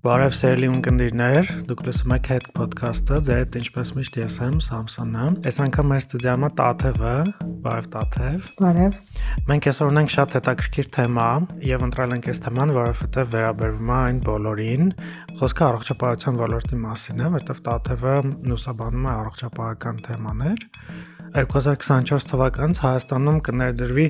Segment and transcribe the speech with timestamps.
[0.00, 5.26] Բարև սիրելի ունկնդիրներ, դուք լսում եք Head Podcast-ը, ձեր հետ ինչպես միշտ ես եմ Սամսոնը։
[5.50, 7.12] Այս անգամ մեր ստուդիայում է Տաթևը,
[7.66, 8.96] բարև Տաթև։ Բարև։
[9.50, 11.28] Մենք այսօր ունենք շատ հետաքրքիր թեմա
[11.68, 14.90] եւ ընտրել ենք այս թեման, որովհետեւ վերաբերվում է այն բոլորին։
[15.36, 18.16] Խոսքը առողջապահության ոլորտի մասին է, որովհետեւ Տաթևը
[18.48, 20.68] նուսաբանում է առողջապահական թեմաներ
[21.34, 24.06] 2024 թվականից Հայաստանում կներդրվի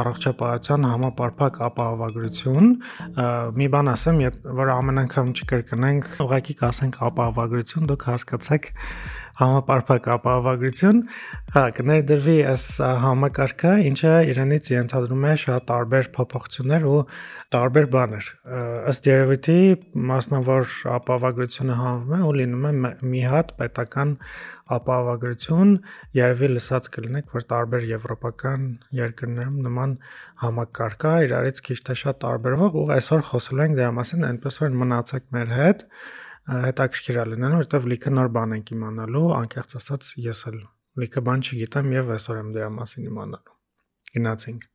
[0.00, 2.70] առողջապահության համապարփակ ապահովագրություն։
[3.58, 4.22] Մի բան ասեմ,
[4.60, 8.70] որ ամեն անգամ չկրկնենք, ուղղակի կասենք ապահովագրություն, դուք հասկացեք
[9.40, 11.00] համապարփակ ապահովագրություն,
[11.78, 12.64] կներդրվի այս
[13.04, 17.00] համակարգը, ինչը իրենից ենթադրում է շատ տարբեր փոփոխություններ ու
[17.54, 18.28] տարբեր բաներ։
[18.94, 19.58] Ըստ երևույթի
[20.10, 22.72] մասնավոր ապահովագրությունը հանվում է ու լինում է
[23.14, 24.14] մի հատ պետական
[24.74, 25.72] ապահովագրություն,
[26.16, 29.96] երևի լսած կլինեք, որ տարբեր եվրոպական երկրներում նման
[30.44, 34.78] համակարգ կա, իրարից քիչ թե շատ տարբերվող, ու այսօր խոսելու ենք դրա մասին, այնպես որ
[34.84, 35.84] մնացեք մեր հետ
[36.44, 40.58] հետաքրքիր է լինելու, որովհետև լիքը նոր բան ենք իմանալու, անկեղծ ասած ես էլ
[41.00, 43.54] լիքը բան չգիտեմ եւ այսօր եմ դրա մասին իմանալու։
[44.14, 44.66] Գնացինք։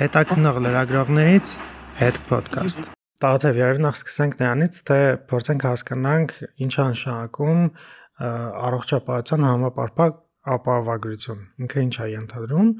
[0.00, 1.52] Հետաքնող լրագրողներից
[2.00, 2.88] հետ ոդկաստ։
[3.24, 4.98] Տաղթև երբ նախ սկսենք նրանից, թե
[5.30, 6.32] փորձենք հասկանանք
[6.64, 7.60] ինչ է նշանակում
[8.64, 10.18] առողջապահության համապարփակ
[10.54, 12.72] ապահովագրություն։ Ինքը ինչ է ենթադրում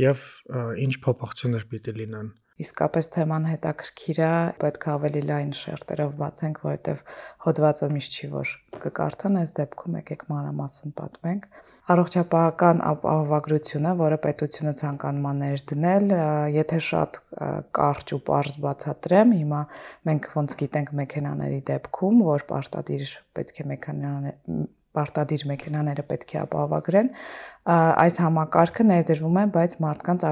[0.00, 0.22] եւ
[0.86, 2.30] ինչ փոփոխություններ պիտի լինեն
[2.64, 4.30] իսկապես թեման հետաքրքիր է,
[4.60, 7.02] պետք է ավելի լայն շերտերով բացենք, որովհետև
[7.46, 8.52] հոդվածը միշտ չի որ
[8.84, 11.46] կկարդան, այս դեպքում եկեք մանրամասն պատմենք։
[11.94, 16.14] Առողջապահական ապահովագրությունը, որը պետությունը ցանկանում է ներդնել,
[16.56, 17.20] եթե շատ
[17.80, 19.62] կարճ ու པարզ բացատրեմ, հիմա
[20.10, 27.08] մենք ոնց գիտենք մեքենաների դեպքում, որ պարտադիր պետք է մեքենաներ պարտադիր մեքենաները պետք է ապահովագրեն,
[27.70, 30.24] այս համակարգը ներդրվում է, բայց մարդկանց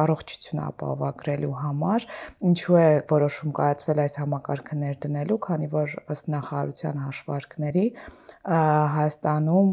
[0.00, 2.06] առողջությունը ապահովագրելու համար,
[2.50, 7.86] ինչու է որոշում կայացվել այս համակարգը ներդնելու, քանի որ ըստ նախարարության հաշվարկների
[8.50, 9.70] Հայաստանում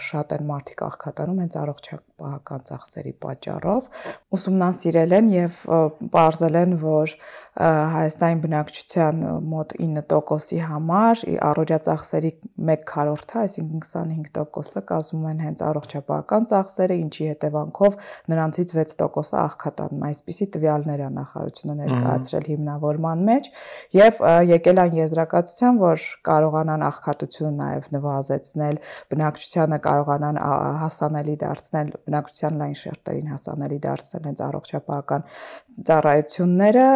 [0.00, 3.88] շատ են մարդիկ աղքատանում հենց առողջապահական ծախսերի պատճառով,
[4.36, 5.58] ուսումնասիրել են եւ
[6.16, 7.14] ողրզել են, որ
[7.60, 12.32] Հայաստանի բնակչության մոտ 9%-ի համար առօրյա ծախսերի
[12.70, 17.96] 1/4-ը, այսինքն 25%-ը կազմում են հենց առողջապահական ծախսերը, ինչի հետևանքով
[18.30, 23.50] նրանցից 6%-ը աղքատանում։ Այսպիսի տվյալներ է նախարարությունը ներկայացրել հիմնավորման մեջ
[23.96, 28.80] եւ եկել այն եզրակացության, որ կարողանան աղքատությունը նաեւ նվազեցնել,
[29.14, 30.40] բնակչությանը կարողանան
[30.80, 35.26] հասանելի դարձնել, բնակչության լայն շերտերին հասանելի դարձնել հենց առողջապահական
[35.90, 36.86] ծառայությունները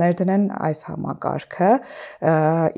[0.00, 1.70] ներդնեն այս համակարգը,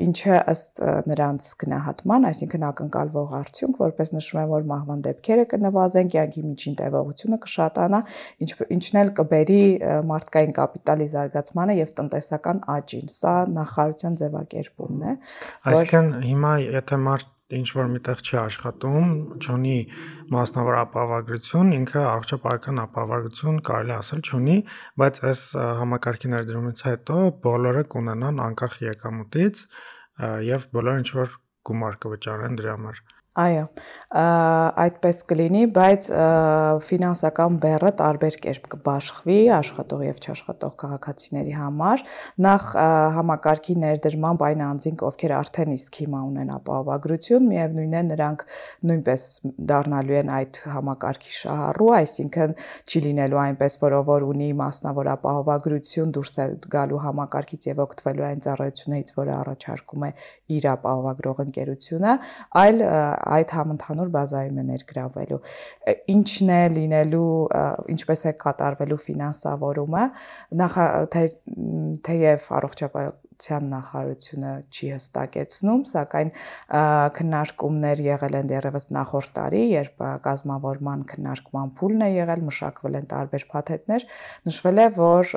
[0.07, 6.43] ինչը ըստ նրանց գնահատման, այսինքն ակնկալվող արդյունք, որպես նշում են, որ մահվան դեպքերը կնվազեն, կյանքի
[6.47, 8.01] միջին տևողությունը կշատանա,
[8.45, 9.61] ինչ, ինչն էլ կբերի
[10.11, 15.17] մարդկային կապիտալի զարգացմանը եւ տնտեսական աճին։ Սա նախարարության ձևակերպումն է։
[15.73, 19.75] Այսինքն հիմա եթե մարդ ինչ որ միտեղ չի աշխատում, չունի
[20.35, 24.57] մասնավոր ապահովագրություն, ինքը առողջապահական ապահովագրություն կարելի ասել չունի,
[24.99, 25.43] բայց այս
[25.79, 29.63] համակարգի ներդրումից հետո բոլորը կունենան անկախ եկամուտից
[30.51, 31.37] եւ բոլորը ինչ որ
[31.69, 33.01] գումար կվճարեն դրա համար։
[33.37, 33.65] Այո,
[34.81, 36.05] այդպես կլինի, բայց
[36.87, 42.03] ֆինանսական բեռը տարբեր կերպ կբաշխվի աշխատող եւ չաշխատող քաղաքացիների համար։
[42.47, 42.65] Նախ
[43.17, 48.45] համակարգի ներդրմամբ այն անձինք, ովքեր արդեն իսկ հիմա ունեն ապահովագրություն, միևնույնն է նրանք
[48.89, 49.27] նույնպես
[49.69, 56.17] դառնալու են այդ համակարգի շահառու, այսինքն չի լինելու այնպես, որ ով որ ունի մասնավոր ապահովագրություն
[56.17, 60.11] դուրս է գալու համակարգից եւ օգտվելու այն ծառայություններից, որը առաջարկում է
[60.57, 62.13] իր ապահովագրող ընկերությունը,
[62.63, 62.85] այլ
[63.35, 65.39] այդ համընդհանուր բազայում է ներգրավվելու։
[66.15, 67.29] Ինչն է լինելու,
[67.97, 70.03] ինչպես է կատարվելու ֆինանսավորումը,
[70.61, 70.77] նախ
[72.07, 76.31] թեև առողջապահության նախարարությունը չի հստակեցնում, սակայն
[77.17, 83.47] քննարկումներ եղել են դեռևս նախորդ տարի, երբ կազմավորման քննարկման փուլն է եղել, մշակվել են տարբեր
[83.53, 84.07] փաթեթներ,
[84.49, 85.33] նշվել է, որ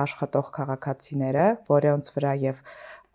[0.00, 2.64] աշխատող քաղաքացիները, որոնց վրա եւ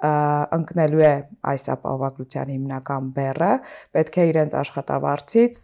[0.04, 1.12] ընկնելու է
[1.48, 3.52] այս ապահովագրության հիմնական բեռը,
[3.96, 5.60] պետք է իրենց աշխատավարձից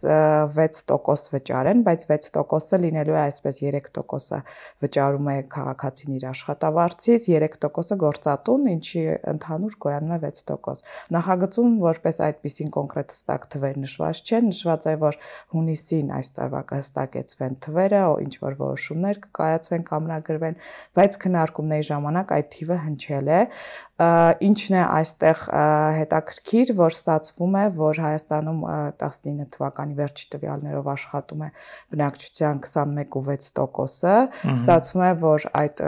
[0.56, 4.38] 6% վճարեն, բայց 6%-ը լինելու է այսպես 3%-ը
[4.82, 10.82] վճարում է քաղաքացին իր աշխատավարձից, 3%-ը գործատուն, ինչի ընդհանուր գոյանում է 6%։
[11.12, 15.20] Նախագծում որպես այդպեսին կոնկրետ հստակ թվեր նշված չեն, նշված է, որ
[15.52, 20.58] հունիսին այս տարվա կհստակեցվեն թվերը, ինչ որ որոշումներ կկայացվեն, կամրագրվեն,
[20.96, 23.40] բայց քննարկումների ժամանակ այդ թիվը հնչել է
[24.46, 25.42] Ինչն է այստեղ
[25.98, 28.60] հետաքրքիր, որ ստացվում է, որ Հայաստանում
[29.02, 31.50] 19 թվականի վերջի տվյալներով աշխատում է
[31.94, 34.16] բնակչության 21.6%-ը,
[34.56, 35.84] ստացվում է, որ այդ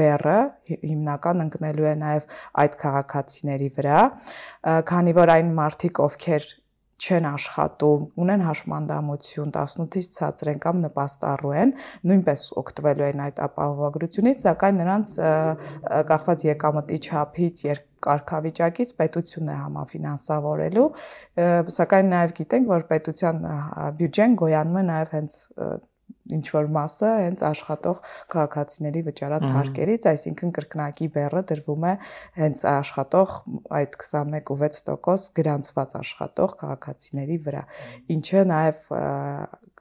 [0.00, 0.40] բեռը
[0.72, 2.26] հիմնական ընկնելու է նաև
[2.64, 4.00] այդ քաղաքացիների վրա,
[4.92, 6.50] քանի որ այն մարդիկ, ովքեր
[7.02, 11.72] չեն աշխատում, ունեն հաշմանդամություն 18-ից ցածր են կամ նպաստառու են,
[12.08, 15.14] նույնպես օգտվելու են այդ ապահովագրությունից, սակայն նրանց
[16.12, 17.64] կախված եկամտի չափից,
[18.02, 20.86] կարգավիճակից պետությունն է համաֆինանսավորելու,
[21.76, 23.40] սակայն նաև գիտենք, որ պետության
[24.00, 25.36] բյուջեն գոյանում է նաև հենց
[26.36, 28.02] ինչ որ մասը հենց աշխատող
[28.34, 31.94] քաղաքացիների վճարած հարկերից, այսինքն կրկնակի բեռը դրվում է
[32.38, 33.34] հենց աշխատող
[33.80, 37.66] այդ 21.6% գրանցված աշխատող քաղաքացիների վրա,
[38.16, 38.86] ինչը նաև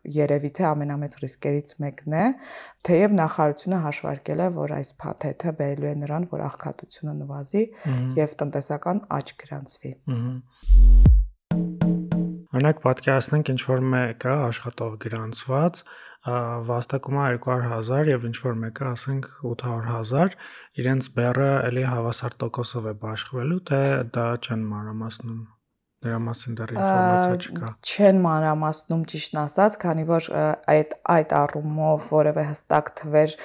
[0.01, 2.23] երևի թե ամենամեծ ռիսկերից մեկն է,
[2.89, 7.65] թեև նախարարությունը հաշվարկել է, որ այս փաթեթը բերելու է նրան, որ աղքատությունը նվազի
[8.17, 9.97] եւ տնտեսական աճ գրանցվի։
[12.61, 15.79] Օրինակ պատկերացնենք ինչ որ մեկը աշխատող գրանցված
[16.67, 20.35] վաստակում է 200.000 եւ ինչ որ մեկը ասենք 800.000
[20.83, 23.81] իրենց բեռը էլի հավասար տոկոսով է բաշխվելու թե
[24.13, 25.41] դա չեն մանրամասնում
[26.05, 30.29] դրա մասին դեռ ինֆորմացիա չկա չեն մանրամասնում ճիշտն ասած քանի որ
[30.73, 33.35] այդ այդ առումով որևէ հստակ թվեր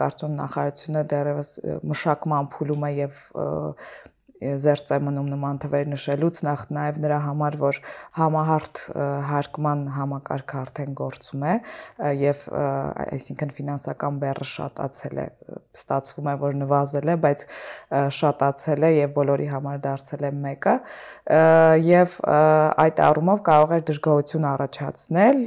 [0.00, 1.50] կարծում նախարարությունը դեռևս
[1.92, 3.20] մշակման փուլում է եւ
[4.42, 7.78] զերծ է մնում նման թվեր նշելուց նախ նաև նրա համար որ
[8.18, 8.80] համահարթ
[9.30, 11.54] հարկման համակարգը արդեն գործում է
[12.20, 15.26] եւ այսինքն ֆինանսական բեռը շատացել է
[15.74, 17.44] ստացվում է որ նվազել է բայց
[18.18, 20.74] շատացել է եւ բոլորի համար դարձել է մեկը
[21.88, 22.16] եւ
[22.84, 25.40] այդ առումով կարող է դժգոհություն առաջացնել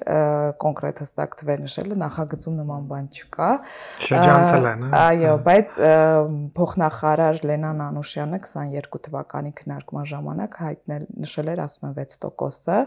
[0.63, 3.51] կոնկրետ հստակ թվեր նշելը նախագծում նման բան չկա
[4.07, 5.77] շրջանցել են այո բայց
[6.57, 12.79] փոխնախարար Լենան Անուշյանը 22 2022 թվականի քննարկման ժամանակ հայտնել նշել էր 16%-ը։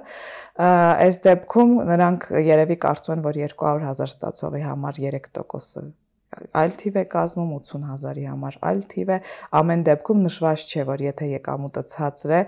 [1.07, 5.89] Այս դեպքում նրանք երևի կարծում են, որ 200.000 ստացողի համար 3%-ը
[6.31, 9.17] այլ թիվ է կազմում 80000-ի համար այլ թիվ է
[9.61, 12.41] ամեն դեպքում նշված չէ որ եթե եկամուտը ցածր է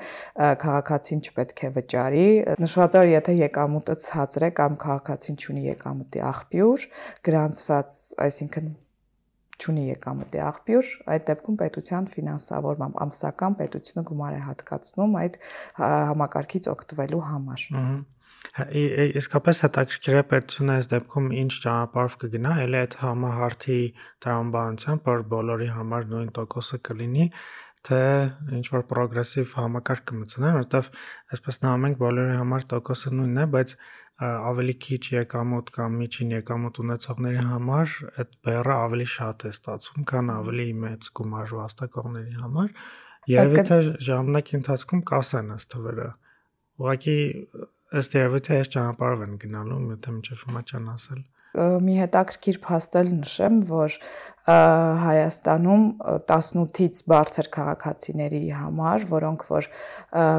[0.62, 2.28] քաղաքացին չպետք է վճարի
[2.62, 6.88] նշված է որ եթե եկամուտը ցածր է կամ քաղաքացին ունի եկամտի աղբյուր
[7.26, 8.72] գրանցված այսինքն
[9.60, 15.38] չունի եկամտի աղբյուր, այդ դեպքում պետության ֆինանսավորմամբ ամսական պետությունը գումար է հատկացնում այդ
[15.82, 17.87] համակարգից օգտվելու համար։ հա,
[18.52, 23.78] Իսկապես հետաքրքիր է պետությունը այս դեպքում ինչ ճանապարհով կգնա, ելի այդ համահարթի
[24.25, 27.28] տրամաբանությամբ, որ բոլորի համար նույն տոկոսը կլինի,
[27.87, 28.00] թե
[28.58, 30.90] ինչ որ պրոգրեսիվ համակարգ կմցնեն, որովհետև
[31.34, 33.75] այսպես նայում ենք բոլորի համար տոկոսը նույնն է, բայց
[34.23, 40.32] ավելի քիչ եկամուտ կամ միջին եկամուտ ունեցողների համար այդ բեռը ավելի շատ է ստացվում, քան
[40.37, 42.75] ավելի մեծ գումար վաստակողների համար։
[43.32, 46.08] Երևի թե ժամանակի ընթացքում կասեն ըստ թվերը։
[46.82, 47.19] Ուղղակի
[48.02, 51.23] ըստ երևի թե այս ճանապարհով են գնալու, եթե միջև հիմա չան ասել
[51.56, 53.99] մի հետաքրքիր փաստել նշեմ, որ
[55.02, 55.84] Հայաստանում
[56.14, 59.69] 18-ից բարձր քաղաքացիների համար, որոնք որ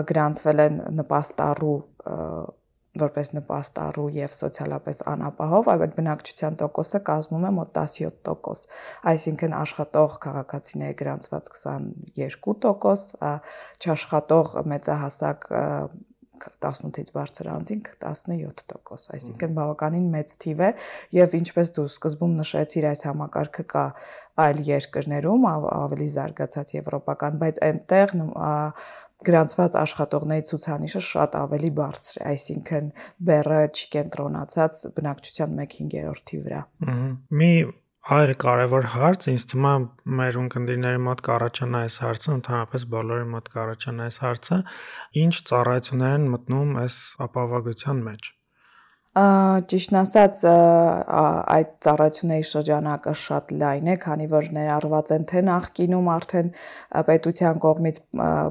[0.10, 1.78] գրանցվել են նպաստառու
[3.00, 8.76] որպես նպաստառու եւ սոցիալապես անապահով, այդ բնակչության տոկոսը կազմում է մոտ 17%,
[9.14, 13.16] այսինքն աշխատող քաղաքացիների գրանցված 22%,
[13.82, 15.50] չաշխատող մեծահասակ
[16.42, 20.70] 18-ից բարձր անձինք 17%, այսինքն բավականին մեծ թիվ է
[21.18, 23.86] եւ ինչպես դու սկզբում նշեցիր, այս համակարգը կա
[24.44, 28.16] այլ երկրներում, ավելի զարգացած եվրոպական, բայց այնտեղ
[29.24, 32.90] գրանցված աշխատողների ցուցանիշը շատ ավելի բարձր է, այսինքն
[33.30, 36.62] բեռը չի կենտրոնացած բնակչության 1/5-ի վրա։
[37.40, 37.54] Մի
[38.04, 39.76] այլ կարևոր հարց, ինձ թվում է
[40.20, 44.58] մեր ունկնդիրների մոտ կառաջանա այս հարցը, ընդհանրապես բոլորի մոտ կառաջանա այս հարցը,
[45.24, 48.32] ինչ ծառայություններ են մտնում այս ապահովագրության մեջ։
[49.14, 56.50] Ճիշտն ասած, այդ ծառայությունների շրջանակը շատ լայն է, քանի որ ներառված են թե նախկինում արդեն
[57.10, 58.00] պետության կողմից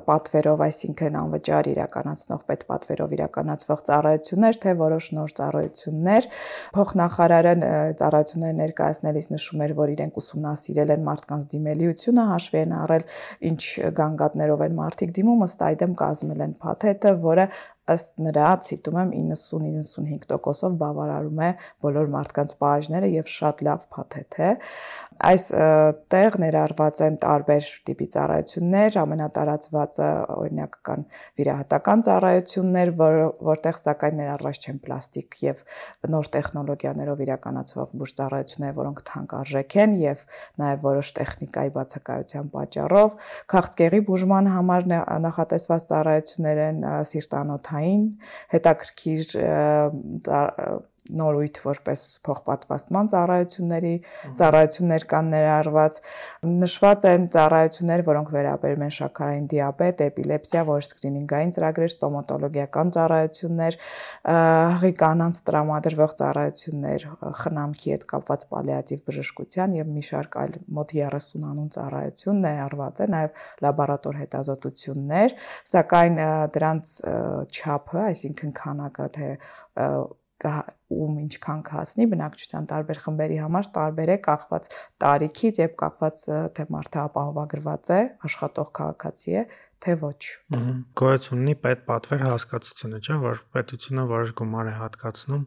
[0.06, 6.30] պատվերով, այսինքն անվճար իրականացնող պետպատվերով իրականացվող ծառայություններ, թե որոշ նոր ծառայություններ։
[6.78, 7.54] Փոխնախարարը
[7.98, 13.06] ծառայություններ ներկայացնելիս նշում էր, որ իրենք ուսումնասիրել են մարդկանց դիմելիությունը, հաշվի են առել
[13.50, 13.62] ինչ
[13.98, 17.50] գանգատներով են մարդիկ դիմում, ըստ այդմ կազմել են փաթեթը, որը
[17.92, 21.50] ըստ նրա ցիտում եմ 90-95%-ով բավարարում է
[21.84, 24.50] բոլոր մարդկանց պահանջները եւ շատ լավ փաթեթ է
[25.22, 25.44] այս
[26.12, 31.04] տեղ ներառված են տարբեր տիպի ծառայություններ ամենատարածվածը օրինակ կան
[31.38, 33.18] վիրահատական ծառայություններ որ,
[33.52, 35.62] որտեղ սակայն ներառված չեն պլաստիկ եւ
[36.12, 40.24] նոր տեխնոլոգիաներով իրականացվող բուժ ծառայություններ որոնք թանկարժեք են եւ
[40.62, 43.16] նաեւ որոշ տեխնիկայի բացակայության պատճառով
[43.52, 44.88] քաղցկեղի բուժման համար
[45.28, 46.82] նախատեսված ծառայություններ են
[47.12, 47.81] սիրտանոթային
[48.54, 49.36] հետաքրքիր
[51.10, 53.92] նորույթ որպես փոխպատվաստման ծառայությունների
[54.38, 55.98] ծառայություններ կան ներառված
[56.62, 63.78] նշված են ծառայություններ, որոնք վերաբերում են շաքարային դիաբետ, էպիլեպսիա, որ սկրինինգային ծրագրեր, ստոմատոլոգիական ծառայություններ,
[64.78, 67.06] հղի կանանց տրամադրվող ծառայություններ,
[67.42, 73.10] խնամքի հետ կապված պալիատիվ բժշկության եւ մի շարք այլ մոտ 30 անուն ծառայություն ներառված է,
[73.12, 75.36] նաեւ լաբորատոր հետազոտություններ,
[75.72, 76.18] սակայն
[76.56, 76.96] դրանց
[77.52, 79.30] չափը, այսինքն քանակը թե
[80.92, 84.68] ում ինչքան կհասնի բնակչության տարբեր խմբերի համար տարբեր է կախված
[85.04, 86.24] տարիքից եւ կախված
[86.58, 89.44] թե մարդը ապահովագրված է, աշխատող քաղաքացի է,
[89.82, 90.20] թե ոչ։
[91.02, 95.46] Գոյություն ունի պետ պատվեր հասկացությունը, չէ՞, որ պետությունը որոշ գումար է հատկացնում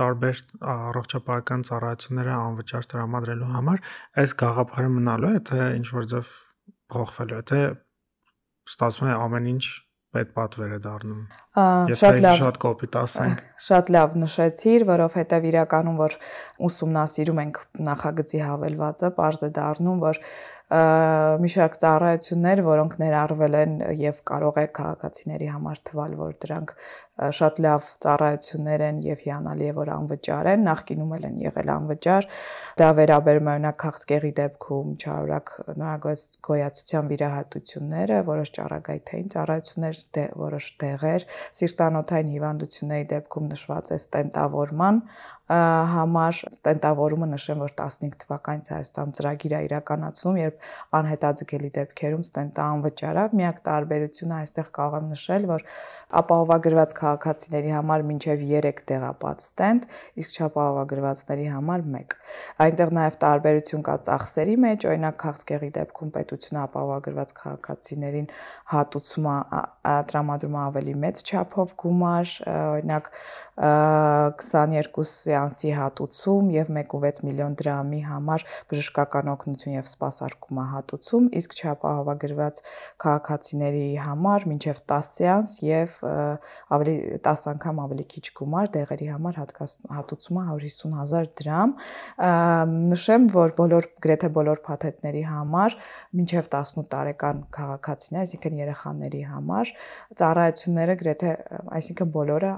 [0.00, 0.42] տարբեր
[0.74, 3.84] առողջապահական ծառայությունները անվճար տրամադրելու համար,
[4.20, 6.34] այս գաղափարը մնալու է, թե ինչ որ ձև
[6.90, 7.60] փոխվելու է, թե
[8.70, 9.64] ստացվում է ամեն ինչ
[10.10, 11.20] պետ պատվեր է դառնում։
[12.00, 16.16] Շատ լավ, շատ կոպիտ ասենք։ Շատ լավ նշեցիր, որովհետև իրականում որ
[16.70, 20.22] ուսումնասիրում ենք նախագծի հավելվածը, པարզ է դառնում, որ
[20.70, 26.74] մի շարք ծառայություններ, որոնք ներառվել են եւ կարող է քաղաքացիների համար թվալ, որ դրանք
[27.36, 32.28] շատ լավ ծառայություններ են եւ հիանալի է որ անվճար են, նախկինում են եղել անվճար։
[32.80, 41.28] Դա վերաբերում է օրինակ քաղցկեղի դեպքում չարորակ նորագոյացության վիրահատությունները, որոշ ճառագայթային ծառայություններ, դե, որոշ դեղեր,
[41.60, 45.04] սիրտանոթային հիվանդությունների դեպքում նշված է ստենտավորման
[45.50, 50.68] համար ստենտավորումը նշեմ, որ 15 թվականից Հայաստան ծրագիր է իրականացվում, երբ
[51.00, 55.64] անհետաձգելի դեպքերում ստենտը անվճար է։ Միակ տարբերությունը այստեղ կարող եմ նշել, որ
[56.20, 59.88] ապահովագրված քաղաքացիների համար մինչև 3 տեղապատ ստենտ,
[60.22, 62.16] իսկ չապահովագրվածների համար 1։
[62.66, 68.30] Այնտեղ նաև տարբերություն կա ծախսերի մեջ, օրինակ քաղցկեղի դեպքում պետությունը ապահովագրված քաղաքացիներին
[68.74, 69.36] հատուցում է
[70.10, 73.12] տրամադրում ավելի մեծ չափով գումար, օրինակ
[73.60, 82.60] 22 սեանսի հատուցում եւ 1.6 միլիոն դրամի համար բժշկական օգնություն եւ սպասարկումը հատուցում, իսկ չապահովագրված
[83.04, 85.96] քաղաքացիների համար մինչեւ 10 սեանս եւ
[86.76, 91.74] ավելի 10 անգամ ավելի քիչ գումար դեղերի համար հատուցումը 150000 դրամ։
[92.90, 95.78] Նշեմ, որ բոլոր գրեթե բոլոր փաթեթների համար
[96.20, 99.74] մինչեւ 18 տարեկան քաղաքացիներ, այսինքն երեխաների համար
[100.20, 101.34] ծառայությունները գրեթե,
[101.80, 102.52] այսինքն բոլորը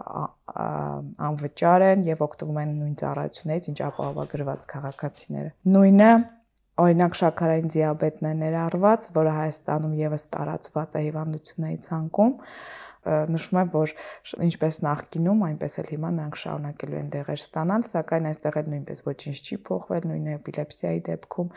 [0.53, 6.11] անվճար են եւ օգտվում են նույն ծառայություններից, ինչ ապահովագրված քաղաքացիները։ Նույնը
[6.83, 12.33] օրինակ շաքարային դիաբետն է ներառված, որը Հայաստանում եւս տարածված է հիվանդությունների ցանկում
[13.03, 13.93] նշում եմ, որ
[14.47, 19.39] ինչպես նախկինում, այնպես էլ հիմա նրանք շարունակելու են դեղեր ստանալ, սակայն այստեղ էլ նույնպես ոչինչ
[19.43, 21.51] չի փոխվել, նույն էպիլեպսիայի դեպքում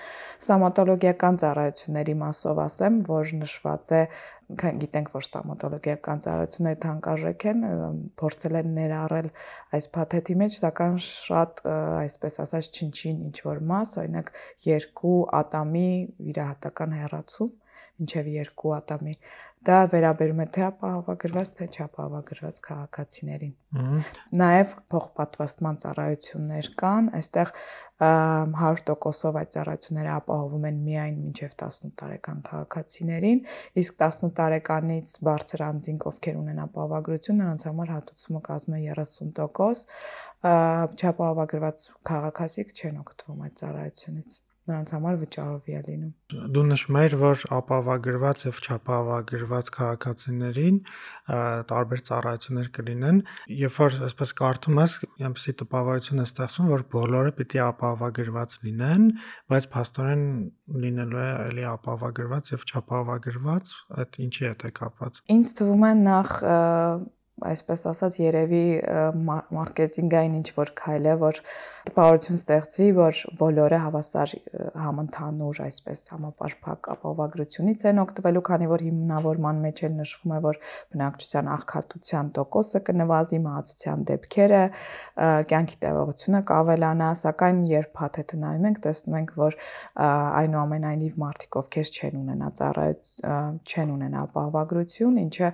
[0.46, 4.02] ստոմատոլոգիական ծառայությունների մասով ասեմ, որ նշված է
[4.46, 7.64] գիտենք, որ ստոմատոլոգիական ծառայությունները թանկարժեք են,
[8.22, 9.30] փորձել են ներառել
[9.78, 11.64] այս փաթեթի մեջ, սակայն շատ,
[12.06, 14.32] այսպես ասած, չնչին ինչ որ մաս, օրինակ
[14.70, 15.90] երկու ատամի
[16.30, 17.54] վիրահատական հեռացում
[17.96, 19.14] մինչև երկու ատամի
[19.66, 23.54] Դա վերաբերում է թե ապահովագրված, թե չապահովագրված քաղաքացիներին։
[24.42, 27.54] Նաև փոխպատվաստման ծառայություններ կան, այստեղ
[28.06, 33.44] 100%-ով այդ ծառայությունները ապահովում են միայն մինչև 18 տարեկան քաղաքացիներին,
[33.82, 39.86] իսկ 18 տարեկանից բարձր անձինք, ովքեր ունեն ապահովագրություն, նրանց համար հատուցումը կազմում է 30%,
[41.02, 46.12] չապահովագրված քաղաքացիք չեն օգտվում այդ ծառայությունից նրանց համար վճարովի է լինում։
[46.56, 50.80] Դու նշում ես, որ ապահովագրված եւ չապահովագրված քաղաքացիներին
[51.72, 53.20] տարբեր ծառայություններ կլինեն,
[53.62, 54.96] երբ որ այսպես կարդում ես,
[55.26, 59.10] այնպեսի տպավորություն է ստեղծում, որ բոլորը պիտի ապահովագրված լինեն,
[59.54, 60.24] բայց փաստորեն
[60.86, 66.34] լինելու է էլի ապահովագրված եւ չապահովագրված, այդ ինչի հետ է կապված։ Ինչ թվում է նախ
[67.44, 68.64] այսպես ասած երևի
[69.56, 71.40] մարքեթինգային ինչ որ քայլ է, որ
[71.90, 74.34] տպավորություն ստեղծվի, որ բոլորը հավասար
[74.80, 80.60] համընդհանուր այսպես համապարփակ ապահովագրությունից են օգտվելու, քանի որ հիմնավորման մեջ էլ նշվում է, որ
[80.96, 84.64] բնակչության աղքատության տոկոսը կնվազի, մահացության դեպքերը,
[85.52, 89.60] կյանքի տևողությունը կավելանա, սակայն երբ փաթեթը նայում ենք, տեսնում ենք, որ
[90.46, 95.52] այնուամենայնիվ մարդիկ, ովքեր չեն ունենա ծառայություն, չեն ունենա ապահովագրություն, ինչը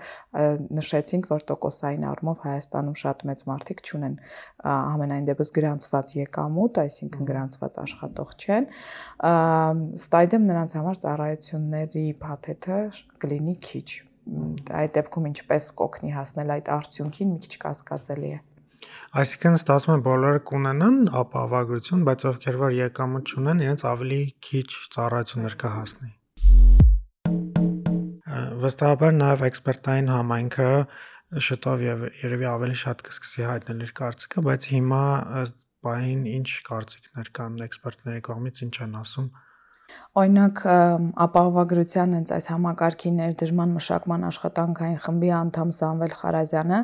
[0.82, 4.16] նշեցինք, որ տոկոս տոկոսային առումով Հայաստանում շատ մեծ մարդիկ չունեն
[4.72, 8.68] ամենայն դեպս գրանցված եկամուտ, այսինքն գրանցված աշխատող չեն։
[9.32, 12.80] Ըստ այդմ նրանց համար ծառայությունների փաթեթը
[13.24, 13.90] կլինի քիչ
[14.82, 18.40] այդ դեպքում ինչպես կօգնի հասնել այդ արդյունքին մի քիչ կասկածելի է
[19.22, 25.58] Այսինքն ստացվում է բոլորը կունենան ապահովագրություն, բայց ովքեր որ եկամուտ չունեն, իրենց ավելի քիչ ծառայություններ
[25.62, 26.12] կհասնի։
[28.62, 30.68] Վստահաբար նաև էքսպերտային համայնքը
[31.32, 35.04] շուտով եւ երևի ավելի շատ կսկսի հայտնել իր կարծիքը, բայց հիմա
[35.42, 39.32] ըստ բային ինչ կարծիքներ կան էքսպերտների կողմից, ինչ են ասում
[40.22, 40.62] Օրինակ
[41.26, 46.80] ապահովագրության հենց այս համակարգի ներդրման մշակման աշխատանքային խմբի անդամ Սամվել Խարազյանը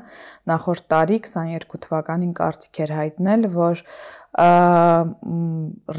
[0.51, 3.83] նախորդ տարի 22 թվականին կարծիք էր հայտնել, որ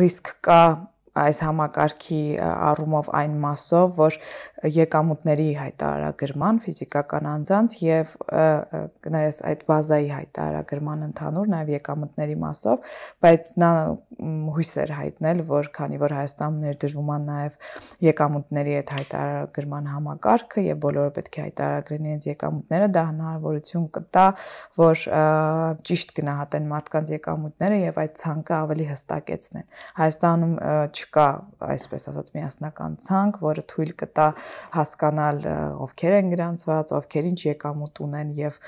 [0.02, 0.62] ռիսկ կա
[1.25, 4.18] այս համակարգի առումով այն մասով, որ
[4.78, 8.14] եկամուտների հայտարարագրման ֆիզիկական անձանց եւ
[9.06, 12.92] կներես այդ բազայի հայտարարագրման ընդհանուր նաեւ եկամուտների մասով,
[13.25, 13.70] բայց նա
[14.18, 17.58] հույս էր հայտնել, որ քանի որ Հայաստանում ներդրվում է նաեւ
[18.08, 24.26] եկամուտների այդ հայտարարագրման համակարգը եւ բոլորը պետք է հայտարարագրեն իրենց եկամուտները, դա հնարավորություն կտա,
[24.78, 25.04] որ
[25.88, 30.54] ճիշտ գնահատեն մարդկանց եկամուտները եւ այդ ցանկը ավելի հստակեցնեն։ Հայաստանում
[31.09, 31.27] չկա,
[31.73, 34.27] այսպես ասած, միասնական ցանկ, որը թույլ կտա
[34.77, 35.41] հասկանալ
[35.88, 38.61] ովքեր են գրանցված, ովքեր ինչ եկամուտ ունեն եւ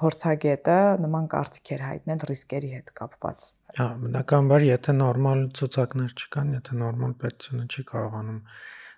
[0.00, 3.46] փորձագետը նման կարծիք էր հայտնել ռիսկերի հետ կապված։
[3.76, 8.40] Հա, բնականաբար, եթե նորմալ ցուցակներ չկան, եթե նորմալ պետությունը չի կարողանում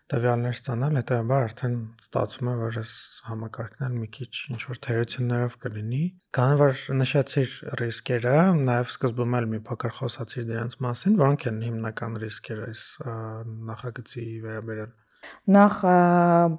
[0.09, 2.93] տվյալներ ստանալ, հետեւաբար արդեն ստացվում է, որ այս
[3.29, 6.01] համակարգն էլ մի քիչ ինչ որ թերություններով կլինի։
[6.39, 8.37] Քանի որ նշեցիր ռիսկերը,
[8.69, 12.87] նաև սկզբում էլ մի փոքր խոսացիր դրանց մասին, որոնք են հիմնական ռիսկերը այս
[13.69, 14.97] նախագծի վերաբերյալ։
[15.49, 15.77] Նախ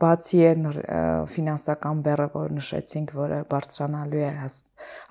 [0.01, 0.63] բացի այն
[1.29, 4.29] ֆինանսական բեռը, որ նշեցինք, որը բարձրանալու է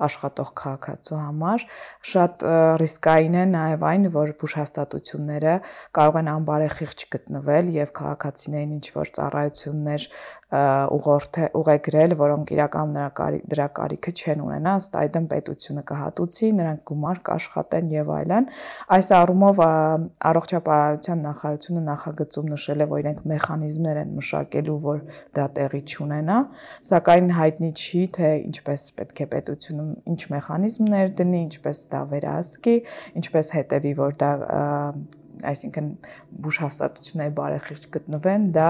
[0.08, 1.66] աշխատող քաղաքացու համար,
[2.12, 2.46] շատ
[2.82, 5.54] ռիսկային է նաև այն, որ բուժհաստատությունները
[5.98, 10.08] կարող են անբարեխիղճ գտնվել եւ քաղաքացիներին ինչ որ ծառայություններ
[10.49, 12.95] ուղղորդ է ուղեգրել, որոնք իրական
[13.52, 18.49] դրա կարիքը չեն ունենա, ըստ այդմ պետությունը կհատուցի, նրանք գումար կաշխատեն եւ այլն։
[18.97, 19.61] Այս առումով
[20.31, 25.05] առողջապահության նախարարությունը նախագծում նշել է, որ իրենք մեխանիզմներ են մշակելու, որ
[25.37, 26.38] դա տեղի չունենա,
[26.88, 29.87] սակայն հայտնի չի, թե ինչպես պետք է պետությունը
[30.17, 32.76] ինչ մեխանիզմներ դնի, ինչպես դա վերահսկի,
[33.21, 34.33] ինչպես հետևի, որ դա
[35.49, 35.88] այսինքն
[36.45, 38.68] բուժհաստատությունների բարեխիղճ գտնվեն, դա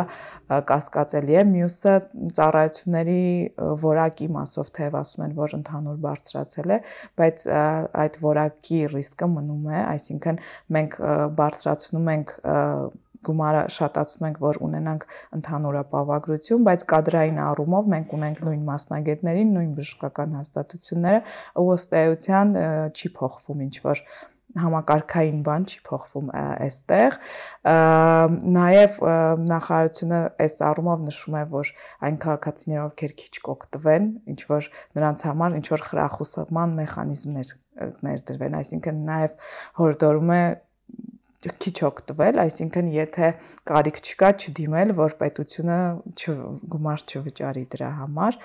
[0.68, 1.94] կասկածելի է։ Մյուսը
[2.38, 3.24] ծառայությունների
[3.84, 6.78] որակի մասով թեև ասում են, որ ընդհանուր բարձրացել է,
[7.22, 7.44] բայց
[8.04, 10.40] այդ որակի ռիսկը մնում է, այսինքն
[10.78, 10.98] մենք
[11.38, 12.34] բարձրացնում ենք
[13.28, 15.04] գումարը շատացնում ենք, որ ունենանք
[15.38, 21.22] ընդհանուր ապահովագրություն, բայց կադրային առումով մենք ունենք նույն մասնագետներին, նույն բժշկական հաստատությունները,
[21.64, 22.56] ըստ էության
[22.94, 24.04] չի փոխվում ինչ որ
[24.62, 27.18] համակարգային բան չի փոխվում այստեղ
[28.58, 28.98] նաև
[29.48, 31.72] նախարարությունը այս առումով նշում է որ
[32.08, 37.54] այն քաղաքացիներով ովքեր քիչ կօգտվեն ինչ որ նրանց համար ինչ որ խրախուսման մեխանիզմներ
[38.08, 39.36] ներդրվեն այսինքն նաև
[39.78, 40.42] հորդորում է
[41.38, 43.28] քիչ օգտվել, այսինքն եթե
[43.70, 45.78] կարիք չկա չդիմել, որ պետությունը
[46.74, 48.38] գումար չվճարի դրա համար։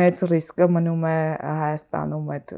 [0.00, 1.18] Մեծ ռիսկը մնում է
[1.62, 2.54] Հայաստանում այդ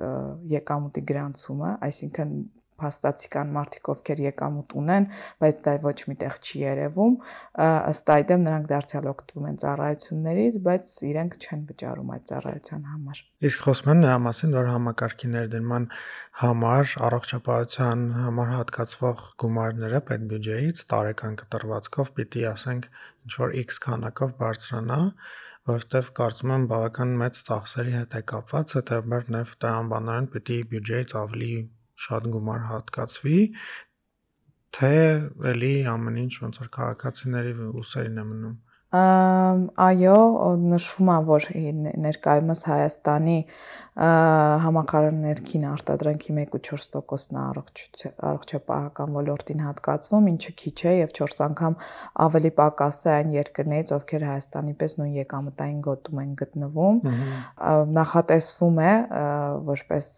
[0.57, 2.33] եկամուտի գրանցումը, այսինքն
[2.81, 5.09] փաստացի կան մարդիկ, ովքեր եկամուտ ունեն,
[5.43, 7.17] բայց դա ոչ միտեղ չի երևում,
[7.93, 13.67] ըստ այդմ նրանք դարձյալ օգտվում են ծառայություններից, բայց իրենք չեն վճարում այդ ծառայության համար։ Իսկ
[13.67, 15.89] խոսում են նրա մասին, որ համակարգի ներդրման
[16.41, 22.89] համար առողջապահության համար հատկացվող գումարները պետբյուջեից տարեկան կտրվածքով պիտի ասենք
[23.27, 25.01] ինչ որ X քանակով բարձրանա,
[25.67, 31.51] որովհետև կարծում եմ բավական մեծ ծախսերի հետ է կապված, հետեւաբար նաև տրամաբանորեն պիտի բյուջեից ավելի
[32.05, 33.41] շատ գումար հատկացվի,
[34.77, 34.95] թե
[35.53, 38.57] էլի ամեն ինչ ոնց որ քաղաքացիների ուսերին է մնում
[38.95, 40.19] այո
[40.63, 41.47] նշվում է որ
[42.05, 43.35] ներկայումս Հայաստանի
[44.63, 51.77] համակարգ ներքին արտադրանքի 1.4%-ն է առողջապահական ոլորտին հատկացվում, ինչը քիչ է եւ 4 անգամ
[52.27, 57.03] ավելի պակաս է այն երկրներից, ովքեր Հայաստանի պես նույն եկամտային գոտում են գտնվում։
[57.99, 58.95] Նախատեսվում է
[59.75, 60.15] որպես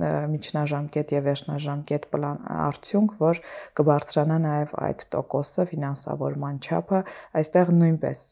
[0.00, 3.40] միջնաժամկետ եւ վերջնաժամկետ պլան արդյունք, որ
[3.78, 7.00] կբարձրանա նաեւ այդ տոկոսը ֆինանսավորման չափը,
[7.42, 8.22] այստեղ նույնպես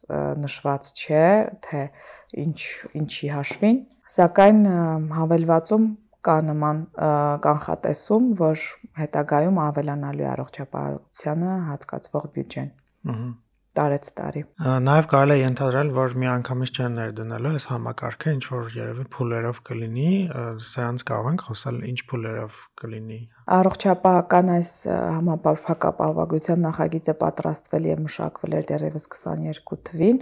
[0.45, 1.27] նշված չէ,
[1.67, 1.83] թե
[2.45, 2.61] ինչ
[3.03, 3.79] ինչի հաշվին,
[4.17, 4.65] սակայն
[5.21, 5.87] հավելվածում
[6.21, 6.81] կա նման
[7.45, 8.65] կանխատեսում, որ
[9.01, 12.75] հետագայում ավելանալու է առողջապահությանը հատկացվող բյուջեն։
[13.11, 13.31] Ահա
[13.81, 14.43] տարեց տարի։
[14.87, 20.13] Նաև կարելի է ենթադրել, որ միանգամից չեն ներդնելու այս համակարգը, ինչ որ երևի փուլերով կլինի,
[20.71, 28.67] սրանց կարող ենք խոսալ ինչ փուլերով կլինի Առողջապահական այս համապարփակապահովագրության նախագիծը պատրաստվել եւ մշակվել էր
[28.71, 30.21] դեռևս 22 թվին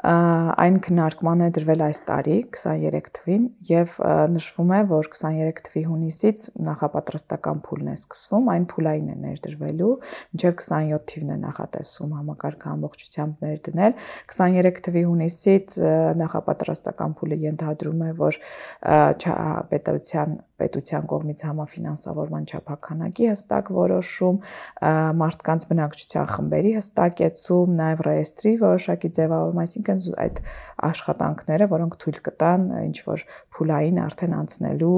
[0.00, 3.96] այն քննարկման է դրվել այս տարի 23 թվին եւ
[4.36, 10.54] նշվում է որ 23 թվի հունիսից նախապատրաստական փուլն է սկսվում այն փուլային է ներդրվելու մինչեւ
[10.62, 13.98] 27 թիվն է նախատեսում համակարգը ամբողջությամբ ներդնել
[14.36, 15.76] 23 թվի հունիսից
[16.22, 18.40] նախապատրաստական փուլը ենթադրում է որ
[19.74, 24.38] պետության պետության կողմից համաֆինանսավորման չափականակի հստակ որոշում,
[25.20, 30.40] մարդկանց բնակչության խմբերի հստակեցում, նաև ռեեստրի որոշակի ձևավորում, այսինքն այդ
[30.90, 34.96] աշխատանքները, որոնք թույլ կտան ինչ որ փուլային արդեն անցնելու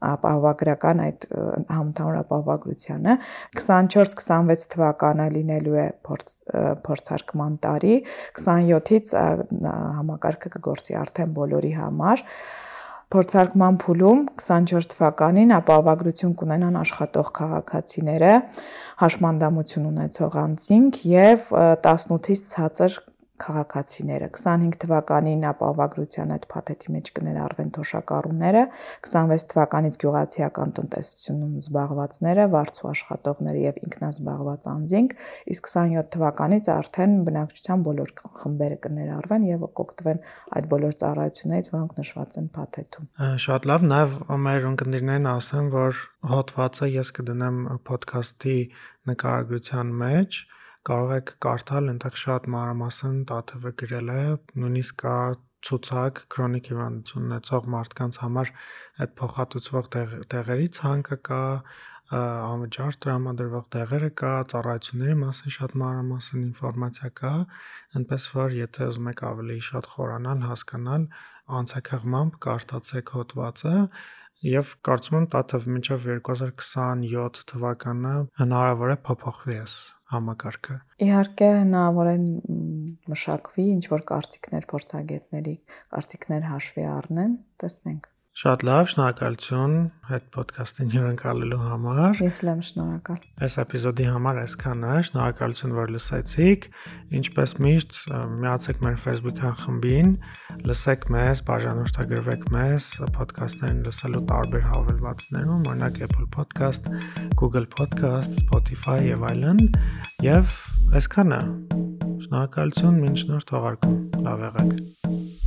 [0.00, 1.26] ապահովագրական այդ
[1.68, 3.16] համընդհանուր ապահովագրությանը
[3.58, 6.36] 24-26 թվականը լինելու է փորձ
[6.86, 7.94] փորձարկման տարի
[8.40, 9.12] 27-ից
[10.00, 12.24] համակարգը կգործի արդեն բոլորի համար
[13.10, 18.34] փորձարկման փուլում 24 թվականին ապահովագրություն կունենան աշխատող քաղաքացիները,
[19.02, 22.98] հաշմանդամություն ունեցող անձինք եւ 18-ից ցածր
[23.44, 28.62] քաղաքացիները 25 թվականին ապահովագրության այդ փաթեթի մեջ կներառվեն թոշակառուները
[29.06, 35.16] 26 թվականից գյուղացիական տնտեսությունում զբաղվածները վարձու աշխատողները եւ ինքնազբաղված անձինք
[35.54, 40.22] իսկ 27 թվականից արդեն բնակչության բոլոր խմբերը կներառվեն եւ կօգտվեն
[40.60, 43.10] այդ բոլոր ծառայություններից որոնք նշված են փաթեթում
[43.46, 46.00] շատ լավ նաեւ մեր ունկնդիրներն ասեմ որ
[46.30, 48.58] հոդվածը ես կդնեմ ոդքասթի
[49.10, 50.40] նկարագրության մեջ
[50.88, 54.22] կարող եք կարդալ, այնտեղ շատ մանրամասն Տաթևը գրել է,
[54.62, 55.16] նույնիսկ կա
[55.68, 58.52] ցուցակ քրոնիկ հիվանդություն ունեցող մարդկանց համար
[59.04, 59.90] այդ փոխհատուցվող
[60.32, 61.40] տեղերի ցանկը կա,
[62.20, 67.34] անվճար տրամադրվող տեղերը կա, ծառայությունների մասին շատ մանրամասն ինֆորմացիա կա,
[68.00, 71.06] այնպես որ եթե ուզում եք ավելի շատ խորանալ, հասկանալ,
[71.60, 73.76] անցակղմամբ կարդացեք հոդվածը
[74.50, 79.74] եւ կարծում եմ Տաթև մինչեւ 2027 թվականը հնարավոր է փոփոխվի այս
[80.10, 82.16] համակարգը։ Իհարկե հնարավոր է
[83.12, 85.54] մշակվի ինչ որ կարծիքներ փորձագետների,
[85.94, 88.08] կարծիքներ հաշվի առնեն, տեսնենք։
[88.40, 89.72] Շատ լավ, շնորհակալություն
[90.16, 96.68] այդ ոդքասթին հյուրընկալելու համար։ Ես լավ շնորհակալ։ Այս էպիզոդի համար այսքանը, շնորհակալություն որ լսեցիք։
[97.20, 97.98] Ինչպես միշտ,
[98.40, 100.14] միացեք մեր Facebook-յան խմբին,
[100.70, 102.88] լսեք մեզ, բաժանորդագրվեք մեզ
[103.20, 106.88] ոդքասթերին լսելու տարբեր հավելվածներում, օրինակ Apple Podcast,
[107.36, 109.60] Google Podcast, Spotify եւ այլն։
[110.24, 110.56] Եվ
[110.96, 111.42] այսքանը։
[112.24, 115.39] Շնորհակալություն, մինչ նոր թողարկում։ Լավ եղեք։